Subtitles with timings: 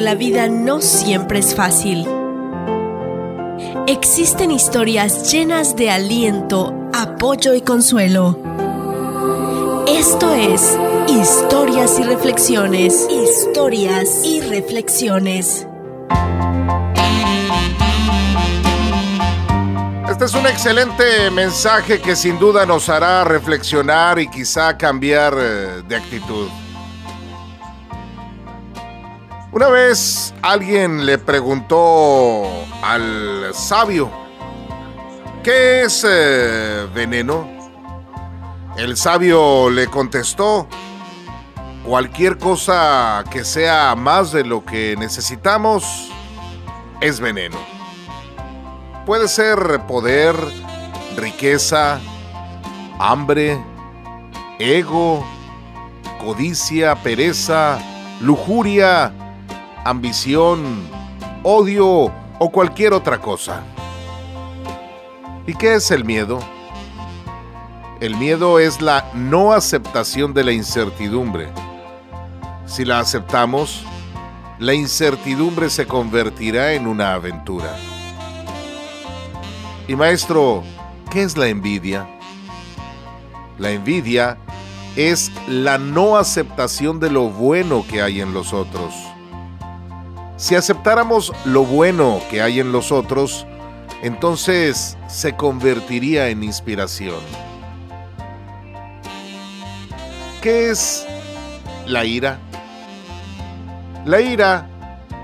[0.00, 2.06] la vida no siempre es fácil.
[3.86, 8.38] Existen historias llenas de aliento, apoyo y consuelo.
[9.86, 10.76] Esto es
[11.08, 13.06] Historias y Reflexiones.
[13.08, 15.66] Historias y Reflexiones.
[20.10, 25.82] Este es un excelente mensaje que sin duda nos hará reflexionar y quizá cambiar eh,
[25.86, 26.48] de actitud.
[29.52, 32.44] Una vez alguien le preguntó
[32.82, 34.10] al sabio,
[35.42, 37.48] ¿qué es eh, veneno?
[38.76, 40.66] El sabio le contestó,
[41.84, 46.10] cualquier cosa que sea más de lo que necesitamos
[47.00, 47.56] es veneno.
[49.06, 50.34] Puede ser poder,
[51.16, 52.00] riqueza,
[52.98, 53.58] hambre,
[54.58, 55.24] ego,
[56.20, 57.78] codicia, pereza,
[58.20, 59.12] lujuria,
[59.88, 60.88] ambición,
[61.42, 63.62] odio o cualquier otra cosa.
[65.46, 66.40] ¿Y qué es el miedo?
[68.00, 71.48] El miedo es la no aceptación de la incertidumbre.
[72.66, 73.84] Si la aceptamos,
[74.58, 77.76] la incertidumbre se convertirá en una aventura.
[79.86, 80.64] Y maestro,
[81.10, 82.08] ¿qué es la envidia?
[83.58, 84.36] La envidia
[84.96, 88.92] es la no aceptación de lo bueno que hay en los otros.
[90.36, 93.46] Si aceptáramos lo bueno que hay en los otros,
[94.02, 97.20] entonces se convertiría en inspiración.
[100.42, 101.06] ¿Qué es
[101.86, 102.38] la ira?
[104.04, 104.68] La ira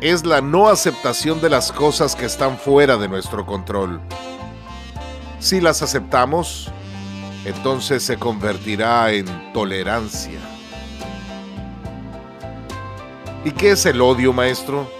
[0.00, 4.00] es la no aceptación de las cosas que están fuera de nuestro control.
[5.38, 6.68] Si las aceptamos,
[7.44, 10.40] entonces se convertirá en tolerancia.
[13.46, 14.90] ¿Y qué es el odio, maestro?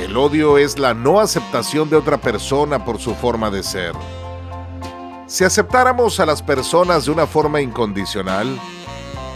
[0.00, 3.92] El odio es la no aceptación de otra persona por su forma de ser.
[5.28, 8.58] Si aceptáramos a las personas de una forma incondicional,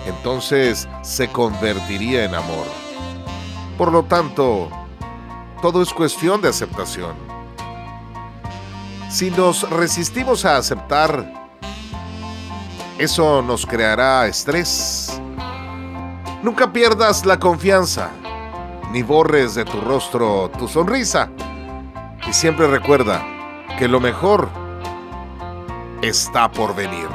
[0.04, 2.66] entonces se convertiría en amor.
[3.78, 4.68] Por lo tanto,
[5.62, 7.14] todo es cuestión de aceptación.
[9.08, 11.48] Si nos resistimos a aceptar,
[12.98, 15.03] eso nos creará estrés.
[16.44, 18.10] Nunca pierdas la confianza
[18.92, 21.30] ni borres de tu rostro tu sonrisa.
[22.28, 23.24] Y siempre recuerda
[23.78, 24.50] que lo mejor
[26.02, 27.08] está por venir.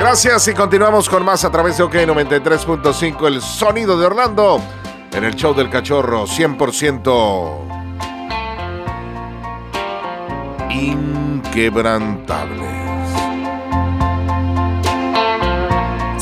[0.00, 4.62] Gracias y continuamos con más a través de OK 93.5, el sonido de Orlando,
[5.12, 7.58] en el show del cachorro 100%
[10.70, 12.93] inquebrantable.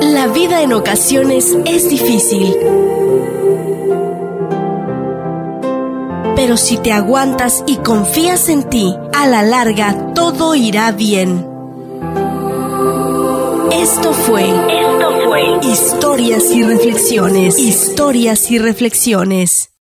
[0.01, 2.55] La vida en ocasiones es difícil.
[6.35, 11.43] Pero si te aguantas y confías en ti, a la larga todo irá bien.
[13.71, 17.57] Esto fue, esto fue Historias y Reflexiones.
[17.57, 19.65] Historias y Reflexiones.